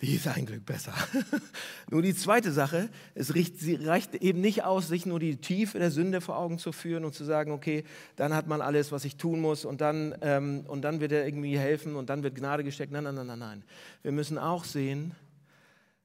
[0.00, 0.94] Die ist ein Glück besser.
[1.90, 5.90] nur die zweite Sache, es reicht, reicht eben nicht aus, sich nur die Tiefe der
[5.90, 7.82] Sünde vor Augen zu führen und zu sagen, okay,
[8.14, 11.26] dann hat man alles, was ich tun muss und dann, ähm, und dann wird er
[11.26, 12.92] irgendwie helfen und dann wird Gnade gesteckt.
[12.92, 13.64] Nein, nein, nein, nein, nein.
[14.02, 15.16] Wir müssen auch sehen,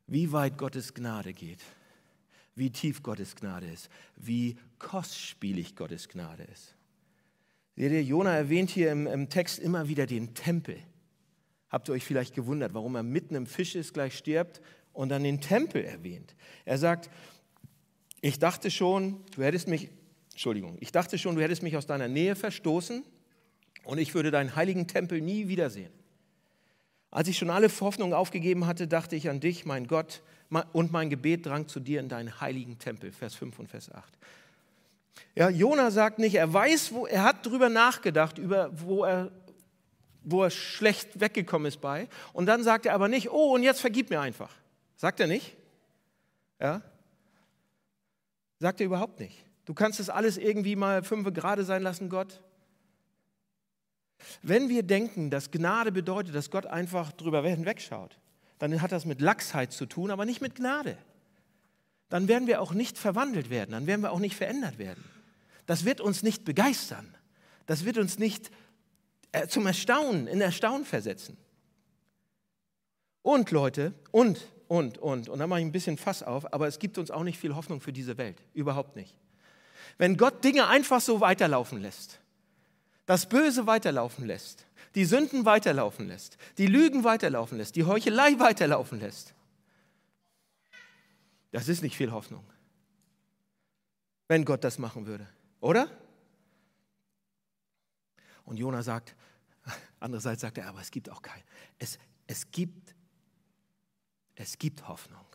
[0.07, 1.59] wie weit Gottes Gnade geht,
[2.55, 6.73] wie tief Gottes Gnade ist, wie kostspielig Gottes Gnade ist.
[7.75, 10.77] Seht ihr, Jona erwähnt hier im, im Text immer wieder den Tempel.
[11.73, 14.61] Habt ihr euch vielleicht gewundert, warum er mitten im Fisch ist, gleich stirbt
[14.93, 16.35] und dann den Tempel erwähnt?
[16.65, 17.09] Er sagt,
[18.21, 19.89] ich dachte schon, du hättest mich,
[20.29, 23.03] Entschuldigung, ich dachte schon, du hättest mich aus deiner Nähe verstoßen
[23.85, 25.91] und ich würde deinen heiligen Tempel nie wiedersehen.
[27.09, 30.21] Als ich schon alle Hoffnung aufgegeben hatte, dachte ich an dich, mein Gott,
[30.73, 33.11] und mein Gebet drang zu dir in deinen heiligen Tempel.
[33.11, 34.13] Vers 5 und Vers 8.
[35.33, 39.31] Ja, Jona sagt nicht, er weiß, wo, er hat drüber nachgedacht, über wo er,
[40.23, 42.07] wo er schlecht weggekommen ist bei.
[42.33, 44.53] Und dann sagt er aber nicht, oh, und jetzt vergib mir einfach.
[44.95, 45.55] Sagt er nicht?
[46.59, 46.81] Ja?
[48.59, 49.37] Sagt er überhaupt nicht.
[49.65, 52.41] Du kannst es alles irgendwie mal fünf gerade sein lassen, Gott.
[54.41, 58.17] Wenn wir denken, dass Gnade bedeutet, dass Gott einfach drüber hinwegschaut,
[58.59, 60.97] dann hat das mit Lachsheit zu tun, aber nicht mit Gnade.
[62.09, 65.03] Dann werden wir auch nicht verwandelt werden, dann werden wir auch nicht verändert werden.
[65.65, 67.15] Das wird uns nicht begeistern.
[67.65, 68.51] Das wird uns nicht
[69.33, 71.37] äh, zum Erstaunen, in Erstaunen versetzen.
[73.23, 76.79] Und Leute, und, und, und, und da mache ich ein bisschen Fass auf, aber es
[76.79, 78.37] gibt uns auch nicht viel Hoffnung für diese Welt.
[78.53, 79.17] Überhaupt nicht.
[79.97, 82.19] Wenn Gott Dinge einfach so weiterlaufen lässt,
[83.05, 84.65] das Böse weiterlaufen lässt,
[84.95, 89.33] die Sünden weiterlaufen lässt, die Lügen weiterlaufen lässt, die Heuchelei weiterlaufen lässt,
[91.51, 92.43] das ist nicht viel Hoffnung,
[94.27, 95.27] wenn Gott das machen würde,
[95.59, 95.89] oder?
[98.43, 99.15] Und Jona sagt,
[99.99, 101.41] andererseits sagt er, aber es gibt auch kein,
[101.79, 102.95] es, es gibt,
[104.35, 105.25] es gibt Hoffnung.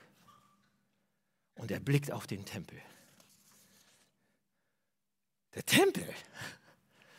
[1.54, 2.80] Und er blickt auf den Tempel.
[5.54, 6.06] Der Tempel.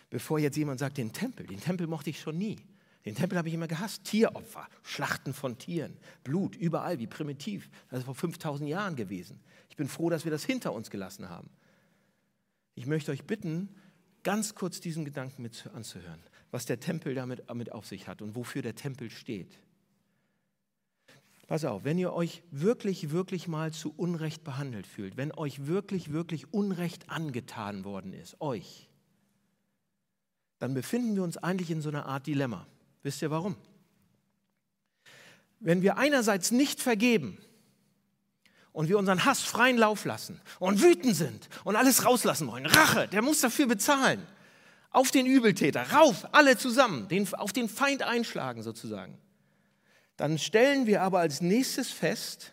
[0.10, 2.58] Bevor jetzt jemand sagt, den Tempel, den Tempel mochte ich schon nie.
[3.06, 4.04] Den Tempel habe ich immer gehasst.
[4.06, 7.70] Tieropfer, Schlachten von Tieren, Blut, überall, wie primitiv.
[7.90, 9.40] Das ist vor 5000 Jahren gewesen.
[9.70, 11.50] Ich bin froh, dass wir das hinter uns gelassen haben.
[12.76, 13.76] Ich möchte euch bitten,
[14.24, 18.36] ganz kurz diesen Gedanken mit anzuhören, was der Tempel damit, damit auf sich hat und
[18.36, 19.60] wofür der Tempel steht.
[21.48, 26.12] Pass auf, wenn ihr euch wirklich, wirklich mal zu Unrecht behandelt fühlt, wenn euch wirklich,
[26.14, 28.88] wirklich Unrecht angetan worden ist, euch,
[30.60, 32.68] dann befinden wir uns eigentlich in so einer Art Dilemma.
[33.02, 33.56] Wisst ihr warum?
[35.60, 37.40] Wenn wir einerseits nicht vergeben
[38.80, 43.08] und wir unseren Hass freien Lauf lassen und wütend sind und alles rauslassen wollen, Rache,
[43.08, 44.26] der muss dafür bezahlen,
[44.92, 49.18] auf den Übeltäter, rauf, alle zusammen, den, auf den Feind einschlagen sozusagen
[50.20, 52.52] dann stellen wir aber als nächstes fest,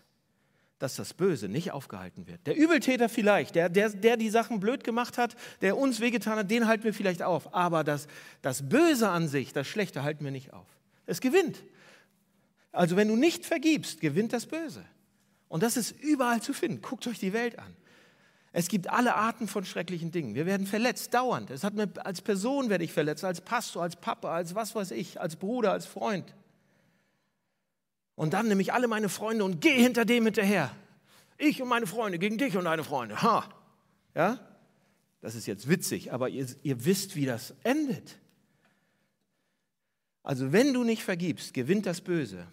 [0.78, 2.46] dass das Böse nicht aufgehalten wird.
[2.46, 6.48] Der Übeltäter vielleicht, der, der, der die Sachen blöd gemacht hat, der uns wehgetan hat,
[6.48, 7.52] den halten wir vielleicht auf.
[7.54, 8.06] Aber das,
[8.40, 10.68] das Böse an sich, das Schlechte halten wir nicht auf.
[11.06, 11.64] Es gewinnt.
[12.70, 14.84] Also wenn du nicht vergibst, gewinnt das Böse.
[15.48, 16.82] Und das ist überall zu finden.
[16.82, 17.76] Guckt euch die Welt an.
[18.52, 20.34] Es gibt alle Arten von schrecklichen Dingen.
[20.34, 21.50] Wir werden verletzt, dauernd.
[21.50, 24.92] Es hat mir, als Person werde ich verletzt, als Pastor, als Papa, als was weiß
[24.92, 26.34] ich, als Bruder, als Freund.
[28.14, 30.74] Und dann nehme ich alle meine Freunde und gehe hinter dem hinterher.
[31.36, 33.20] Ich und meine Freunde gegen dich und deine Freunde.
[33.20, 33.46] Ha!
[34.14, 34.40] Ja?
[35.20, 38.16] Das ist jetzt witzig, aber ihr, ihr wisst, wie das endet.
[40.22, 42.46] Also wenn du nicht vergibst, gewinnt das Böse.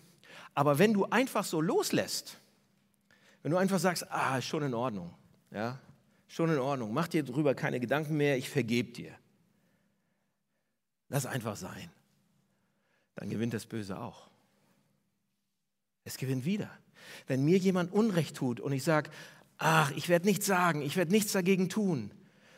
[0.53, 2.39] Aber wenn du einfach so loslässt,
[3.43, 5.13] wenn du einfach sagst, ah, ist schon in Ordnung,
[5.51, 5.79] ja,
[6.27, 9.13] schon in Ordnung, mach dir darüber keine Gedanken mehr, ich vergebe dir.
[11.10, 11.91] Lass einfach sein.
[13.15, 14.29] Dann gewinnt das Böse auch.
[16.06, 16.69] Es gewinnt wieder.
[17.27, 19.12] Wenn mir jemand Unrecht tut und ich sage,
[19.58, 22.12] ach, ich werde nichts sagen, ich werde nichts dagegen tun,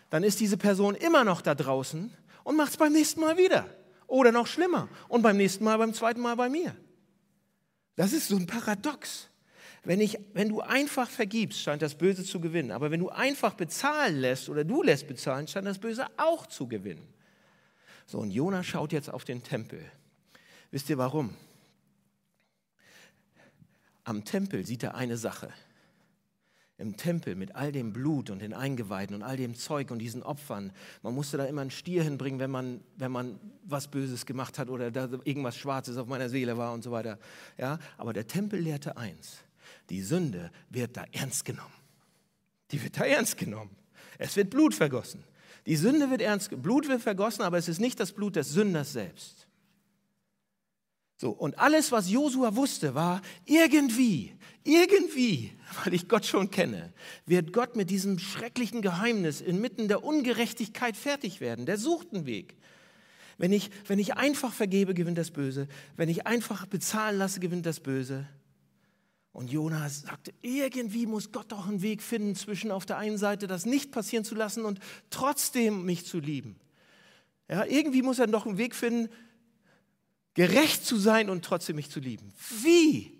[0.10, 3.68] dann ist diese Person immer noch da draußen und macht es beim nächsten Mal wieder.
[4.08, 4.88] Oder noch schlimmer.
[5.08, 6.76] Und beim nächsten Mal, beim zweiten Mal bei mir.
[7.96, 9.30] Das ist so ein Paradox.
[9.86, 12.72] Wenn, ich, wenn du einfach vergibst, scheint das Böse zu gewinnen.
[12.72, 16.68] Aber wenn du einfach bezahlen lässt oder du lässt bezahlen, scheint das Böse auch zu
[16.68, 17.08] gewinnen.
[18.08, 19.84] So, und Jona schaut jetzt auf den Tempel.
[20.72, 21.36] Wisst ihr warum?
[24.04, 25.50] Am Tempel sieht er eine Sache.
[26.78, 30.24] Im Tempel mit all dem Blut und den Eingeweiden und all dem Zeug und diesen
[30.24, 30.74] Opfern.
[31.04, 34.70] Man musste da immer einen Stier hinbringen, wenn man, wenn man was Böses gemacht hat
[34.70, 37.18] oder da irgendwas Schwarzes auf meiner Seele war und so weiter.
[37.58, 39.38] Ja, aber der Tempel lehrte eins.
[39.90, 41.74] Die Sünde wird da ernst genommen.
[42.72, 43.76] Die wird da ernst genommen.
[44.18, 45.24] Es wird Blut vergossen.
[45.66, 48.94] Die Sünde wird ernst, Blut wird vergossen, aber es ist nicht das Blut des Sünders
[48.94, 49.48] selbst.
[51.18, 56.94] So, und alles, was Josua wusste, war irgendwie, irgendwie, weil ich Gott schon kenne,
[57.26, 61.66] wird Gott mit diesem schrecklichen Geheimnis inmitten der Ungerechtigkeit fertig werden.
[61.66, 62.56] Der sucht einen Weg.
[63.38, 65.68] Wenn ich, wenn ich einfach vergebe, gewinnt das Böse.
[65.98, 68.28] Wenn ich einfach bezahlen lasse, gewinnt das Böse.
[69.36, 73.48] Und Jonas sagte, irgendwie muss Gott doch einen Weg finden, zwischen auf der einen Seite
[73.48, 76.56] das nicht passieren zu lassen und trotzdem mich zu lieben.
[77.50, 79.12] Ja, irgendwie muss er doch einen Weg finden,
[80.36, 82.32] gerecht zu sein und trotzdem mich zu lieben.
[82.64, 83.12] Wie?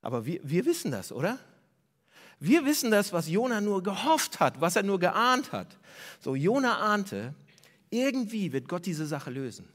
[0.00, 1.36] Aber wir, wir wissen das, oder?
[2.38, 5.76] Wir wissen das, was Jona nur gehofft hat, was er nur geahnt hat.
[6.20, 7.34] So, Jona ahnte,
[7.90, 9.68] irgendwie wird Gott diese Sache lösen.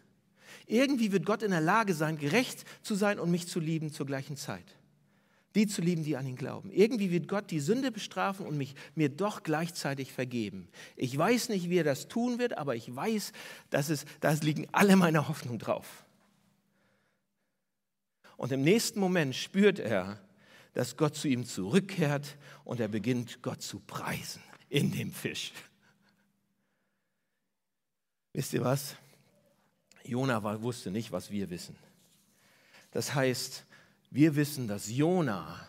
[0.67, 4.06] Irgendwie wird Gott in der Lage sein, gerecht zu sein und mich zu lieben zur
[4.06, 4.78] gleichen Zeit.
[5.56, 6.71] Die zu lieben, die an ihn glauben.
[6.71, 10.67] Irgendwie wird Gott die Sünde bestrafen und mich, mir doch gleichzeitig vergeben.
[10.95, 13.34] Ich weiß nicht, wie er das tun wird, aber ich weiß,
[13.69, 16.06] dass es, da liegen alle meine Hoffnung drauf.
[18.38, 20.19] Und im nächsten Moment spürt er,
[20.73, 25.54] dass Gott zu ihm zurückkehrt und er beginnt Gott zu preisen in dem Fisch.
[28.34, 28.95] Wisst ihr was?
[30.06, 31.76] Jona wusste nicht, was wir wissen.
[32.92, 33.66] Das heißt,
[34.12, 35.68] wir wissen, dass Jona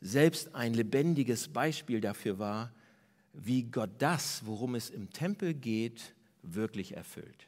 [0.00, 2.72] selbst ein lebendiges Beispiel dafür war,
[3.32, 7.46] wie Gott das, worum es im Tempel geht, wirklich erfüllt.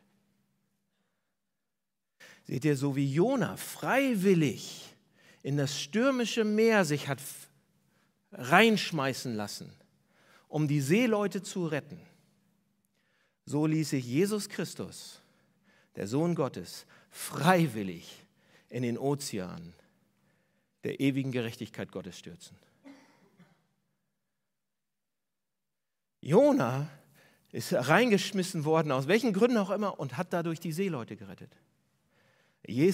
[2.44, 4.94] Seht ihr, so wie Jona freiwillig
[5.42, 7.20] in das stürmische Meer sich hat
[8.32, 9.72] reinschmeißen lassen,
[10.48, 12.00] um die Seeleute zu retten,
[13.46, 15.19] so ließ sich Jesus Christus,
[15.96, 18.26] der Sohn Gottes, freiwillig
[18.68, 19.74] in den Ozean
[20.84, 22.56] der ewigen Gerechtigkeit Gottes stürzen.
[26.20, 26.88] Jona
[27.52, 31.52] ist reingeschmissen worden, aus welchen Gründen auch immer, und hat dadurch die Seeleute gerettet.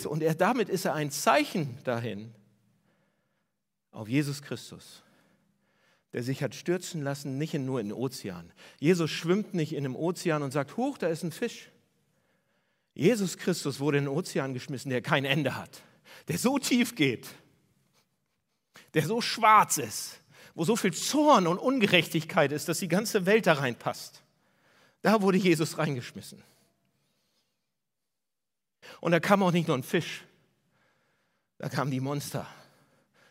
[0.07, 2.33] und er, damit ist er ein Zeichen dahin
[3.91, 5.03] auf Jesus Christus,
[6.13, 8.53] der sich hat stürzen lassen, nicht nur in den Ozean.
[8.79, 11.71] Jesus schwimmt nicht in einem Ozean und sagt, hoch, da ist ein Fisch.
[12.97, 15.83] Jesus Christus wurde in den Ozean geschmissen, der kein Ende hat,
[16.29, 17.29] der so tief geht,
[18.95, 20.23] der so schwarz ist,
[20.55, 24.23] wo so viel Zorn und Ungerechtigkeit ist, dass die ganze Welt da reinpasst.
[25.03, 26.43] Da wurde Jesus reingeschmissen.
[29.01, 30.25] Und da kam auch nicht nur ein Fisch,
[31.59, 32.47] da kamen die Monster,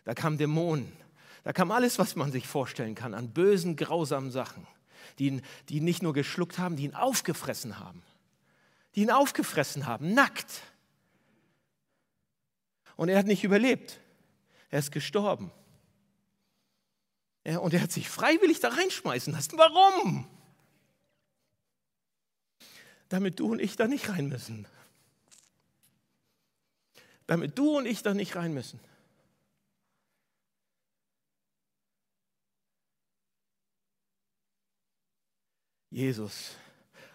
[0.03, 0.93] da kamen Dämonen,
[1.43, 4.67] da kam alles, was man sich vorstellen kann, an bösen, grausamen Sachen,
[5.17, 8.03] die ihn, die ihn nicht nur geschluckt haben, die ihn aufgefressen haben.
[8.95, 10.61] Die ihn aufgefressen haben, nackt.
[12.95, 13.99] Und er hat nicht überlebt.
[14.69, 15.51] Er ist gestorben.
[17.43, 19.57] Und er hat sich freiwillig da reinschmeißen lassen.
[19.57, 20.27] Warum?
[23.09, 24.67] Damit du und ich da nicht rein müssen.
[27.27, 28.79] Damit du und ich da nicht rein müssen.
[35.91, 36.55] Jesus.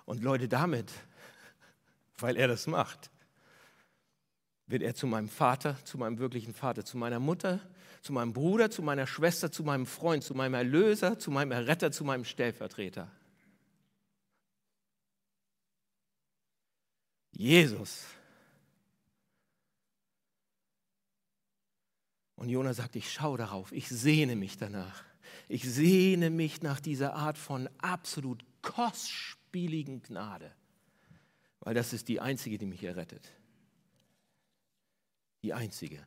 [0.07, 0.91] Und Leute, damit,
[2.23, 3.11] weil er das macht,
[4.67, 7.61] wird er zu meinem Vater, zu meinem wirklichen Vater, zu meiner Mutter,
[8.03, 11.91] zu meinem Bruder, zu meiner Schwester, zu meinem Freund, zu meinem Erlöser, zu meinem Erretter,
[11.91, 13.11] zu meinem Stellvertreter.
[17.33, 18.05] Jesus.
[22.37, 25.05] Und Jona sagt, ich schaue darauf, ich sehne mich danach.
[25.49, 30.55] Ich sehne mich nach dieser Art von absolut kostspieligen Gnade,
[31.61, 33.33] weil das ist die einzige, die mich errettet.
[35.43, 36.05] Die einzige.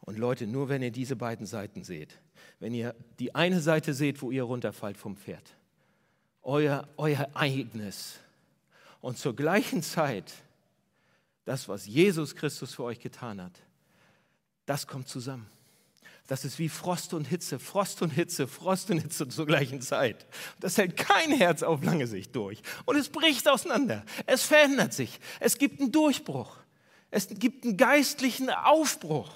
[0.00, 2.20] Und Leute, nur wenn ihr diese beiden Seiten seht,
[2.60, 5.56] wenn ihr die eine Seite seht, wo ihr runterfallt vom Pferd,
[6.42, 8.18] euer, euer eigenes
[9.00, 10.32] und zur gleichen Zeit
[11.44, 13.60] das, was Jesus Christus für euch getan hat,
[14.66, 15.46] das kommt zusammen.
[16.26, 20.26] Das ist wie Frost und Hitze, Frost und Hitze, Frost und Hitze zur gleichen Zeit.
[20.58, 22.62] Das hält kein Herz auf lange Sicht durch.
[22.86, 24.06] Und es bricht auseinander.
[24.24, 25.20] Es verändert sich.
[25.38, 26.56] Es gibt einen Durchbruch.
[27.10, 29.30] Es gibt einen geistlichen Aufbruch.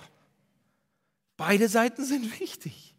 [1.36, 2.94] Beide Seiten sind wichtig.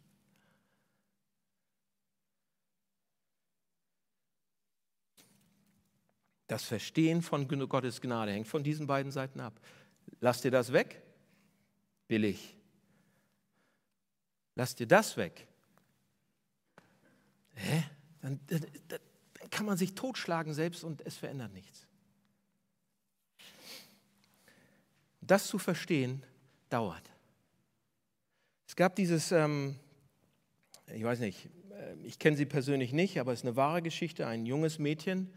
[6.46, 9.60] Das Verstehen von Gottes Gnade hängt von diesen beiden Seiten ab.
[10.20, 11.02] Lass dir das weg?
[12.08, 12.56] Billig.
[14.60, 15.46] Lass dir das weg.
[17.54, 17.82] Hä?
[18.20, 19.00] Dann, dann,
[19.50, 21.86] kann man sich totschlagen selbst und es verändert nichts.
[25.22, 26.22] Das zu verstehen
[26.68, 27.10] dauert.
[28.68, 29.76] Es gab dieses, ähm,
[30.94, 34.26] ich weiß nicht, äh, ich kenne sie persönlich nicht, aber es ist eine wahre Geschichte.
[34.26, 35.32] Ein junges Mädchen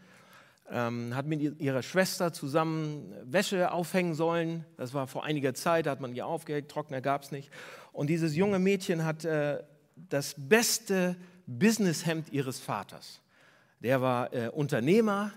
[0.70, 4.66] ähm, hat mit ihrer Schwester zusammen Wäsche aufhängen sollen.
[4.76, 7.50] Das war vor einiger Zeit, da hat man die aufgehängt, Trockner gab es nicht.
[7.94, 9.62] Und dieses junge Mädchen hat äh,
[9.94, 13.20] das beste Businesshemd ihres Vaters.
[13.78, 15.32] Der war äh, Unternehmer,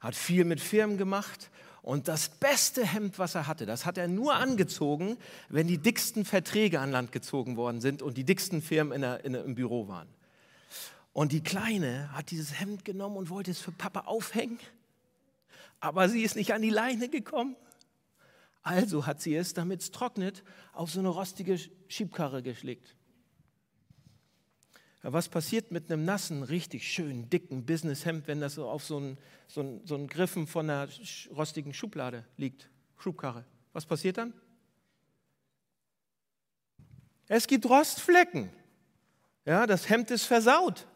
[0.00, 1.50] hat viel mit Firmen gemacht
[1.82, 5.18] und das beste Hemd, was er hatte, das hat er nur angezogen,
[5.50, 9.22] wenn die dicksten Verträge an Land gezogen worden sind und die dicksten Firmen in der,
[9.26, 10.08] in der, im Büro waren.
[11.12, 14.58] Und die Kleine hat dieses Hemd genommen und wollte es für Papa aufhängen,
[15.80, 17.56] aber sie ist nicht an die Leine gekommen.
[18.62, 21.58] Also hat sie es, damit es trocknet, auf so eine rostige
[21.88, 22.96] Schiebkarre geschlägt.
[25.02, 28.98] Ja, was passiert mit einem nassen, richtig schönen, dicken Businesshemd, wenn das so auf so
[28.98, 30.88] einen, so einen, so einen Griffen von einer
[31.34, 32.68] rostigen Schublade liegt?
[32.98, 33.46] Schubkarre.
[33.72, 34.34] Was passiert dann?
[37.28, 38.50] Es gibt Rostflecken.
[39.46, 40.86] Ja, das Hemd ist versaut.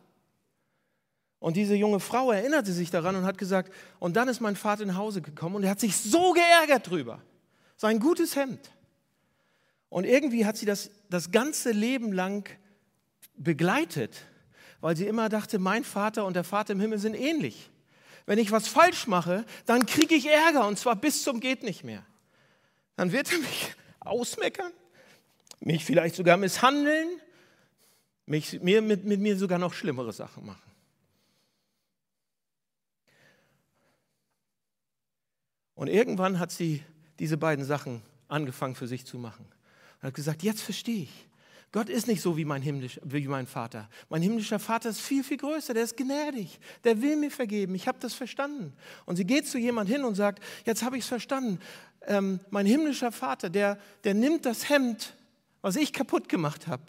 [1.38, 4.84] Und diese junge Frau erinnerte sich daran und hat gesagt, und dann ist mein Vater
[4.84, 7.22] nach Hause gekommen und er hat sich so geärgert drüber.
[7.76, 8.70] Sein gutes Hemd.
[9.88, 12.48] Und irgendwie hat sie das das ganze Leben lang
[13.36, 14.26] begleitet,
[14.80, 17.70] weil sie immer dachte, mein Vater und der Vater im Himmel sind ähnlich.
[18.26, 21.84] Wenn ich was falsch mache, dann kriege ich Ärger und zwar bis zum geht nicht
[21.84, 22.04] mehr.
[22.96, 24.72] Dann wird er mich ausmeckern,
[25.60, 27.08] mich vielleicht sogar misshandeln,
[28.26, 30.72] mich, mir, mit, mit mir sogar noch schlimmere Sachen machen.
[35.76, 36.82] Und irgendwann hat sie
[37.18, 39.46] diese beiden Sachen angefangen für sich zu machen.
[40.00, 41.28] Und hat gesagt, jetzt verstehe ich.
[41.74, 43.88] Gott ist nicht so wie mein, himmlisch, wie mein Vater.
[44.08, 45.74] Mein himmlischer Vater ist viel, viel größer.
[45.74, 46.60] Der ist gnädig.
[46.84, 47.74] Der will mir vergeben.
[47.74, 48.72] Ich habe das verstanden.
[49.06, 51.58] Und sie geht zu jemand hin und sagt, jetzt habe ich es verstanden.
[52.02, 55.14] Ähm, mein himmlischer Vater, der, der nimmt das Hemd,
[55.62, 56.84] was ich kaputt gemacht habe,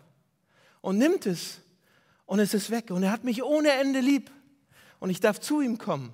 [0.81, 1.61] und nimmt es.
[2.27, 2.91] Und es ist weg.
[2.91, 4.29] Und er hat mich ohne Ende lieb.
[4.99, 6.13] Und ich darf zu ihm kommen.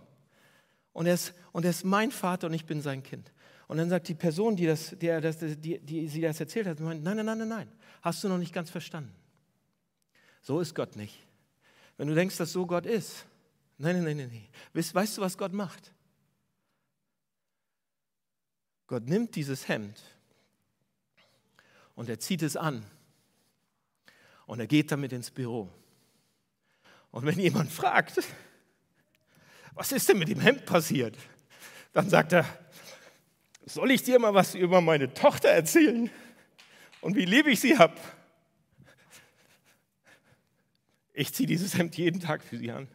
[0.93, 3.33] Und er ist, und er ist mein Vater und ich bin sein Kind.
[3.71, 6.81] Und dann sagt die Person, die, das, die, das, die, die sie das erzählt hat,
[6.81, 9.15] nein, nein, nein, nein, nein, hast du noch nicht ganz verstanden.
[10.41, 11.17] So ist Gott nicht.
[11.95, 13.25] Wenn du denkst, dass so Gott ist,
[13.77, 14.47] nein, nein, nein, nein.
[14.73, 15.93] Weißt, weißt du, was Gott macht?
[18.87, 20.01] Gott nimmt dieses Hemd
[21.95, 22.83] und er zieht es an
[24.47, 25.69] und er geht damit ins Büro.
[27.09, 28.19] Und wenn jemand fragt,
[29.75, 31.15] was ist denn mit dem Hemd passiert?
[31.93, 32.45] Dann sagt er,
[33.65, 36.09] soll ich dir mal was über meine Tochter erzählen
[37.01, 37.95] und wie lieb ich sie habe?
[41.13, 42.87] Ich ziehe dieses Hemd jeden Tag für sie an.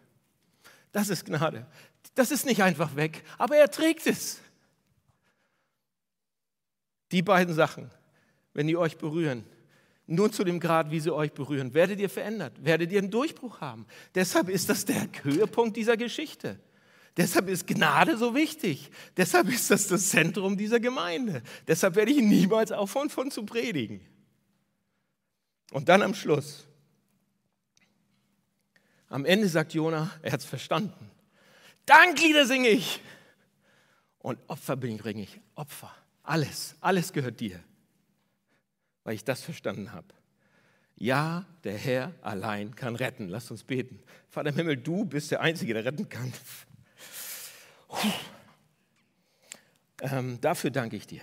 [0.93, 1.67] Das ist Gnade.
[2.15, 4.41] Das ist nicht einfach weg, aber er trägt es.
[7.13, 7.91] Die beiden Sachen,
[8.55, 9.45] wenn die euch berühren,
[10.07, 13.61] nur zu dem Grad, wie sie euch berühren, werdet ihr verändert, werdet ihr einen Durchbruch
[13.61, 13.87] haben.
[14.15, 16.59] Deshalb ist das der Höhepunkt dieser Geschichte.
[17.17, 18.91] Deshalb ist Gnade so wichtig.
[19.17, 21.43] Deshalb ist das das Zentrum dieser Gemeinde.
[21.67, 24.01] Deshalb werde ich niemals aufhören, von zu predigen.
[25.71, 26.67] Und dann am Schluss.
[29.09, 31.11] Am Ende sagt Jona, er hat es verstanden.
[31.87, 33.01] Danklieder singe ich.
[34.19, 35.41] Und Opfer bringe ich.
[35.55, 35.95] Opfer.
[36.23, 36.75] Alles.
[36.81, 37.63] Alles gehört dir.
[39.05, 40.09] Weil ich das verstanden habe.
[40.97, 43.29] Ja, der Herr allein kann retten.
[43.29, 44.03] Lass uns beten.
[44.29, 46.33] Vater im Himmel, du bist der Einzige, der retten kann.
[50.01, 51.23] Ähm, dafür danke ich dir.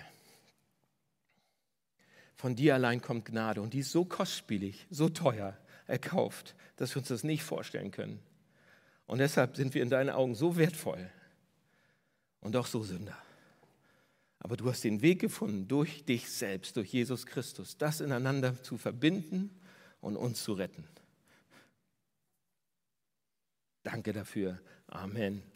[2.35, 5.57] Von dir allein kommt Gnade und die ist so kostspielig, so teuer
[5.87, 8.19] erkauft, dass wir uns das nicht vorstellen können.
[9.05, 11.09] Und deshalb sind wir in deinen Augen so wertvoll
[12.41, 13.17] und auch so Sünder.
[14.39, 18.77] Aber du hast den Weg gefunden, durch dich selbst, durch Jesus Christus, das ineinander zu
[18.77, 19.49] verbinden
[20.01, 20.85] und uns zu retten.
[23.83, 24.59] Danke dafür.
[24.87, 25.52] Amen.